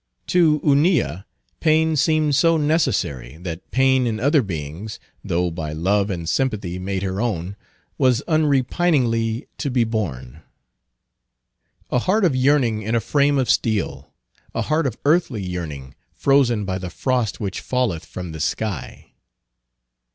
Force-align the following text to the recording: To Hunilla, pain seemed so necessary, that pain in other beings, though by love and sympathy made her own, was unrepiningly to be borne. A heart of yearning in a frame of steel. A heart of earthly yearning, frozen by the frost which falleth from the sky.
To 0.33 0.57
Hunilla, 0.63 1.27
pain 1.59 1.95
seemed 1.95 2.33
so 2.35 2.57
necessary, 2.57 3.37
that 3.41 3.69
pain 3.69 4.07
in 4.07 4.19
other 4.19 4.41
beings, 4.41 4.99
though 5.23 5.51
by 5.51 5.73
love 5.73 6.09
and 6.09 6.27
sympathy 6.27 6.79
made 6.79 7.03
her 7.03 7.21
own, 7.21 7.55
was 7.99 8.23
unrepiningly 8.27 9.45
to 9.59 9.69
be 9.69 9.83
borne. 9.83 10.41
A 11.91 11.99
heart 11.99 12.25
of 12.25 12.35
yearning 12.35 12.81
in 12.81 12.95
a 12.95 12.99
frame 12.99 13.37
of 13.37 13.47
steel. 13.47 14.11
A 14.55 14.63
heart 14.63 14.87
of 14.87 14.97
earthly 15.05 15.43
yearning, 15.43 15.93
frozen 16.15 16.65
by 16.65 16.79
the 16.79 16.89
frost 16.89 17.39
which 17.39 17.61
falleth 17.61 18.03
from 18.03 18.31
the 18.31 18.39
sky. 18.39 19.11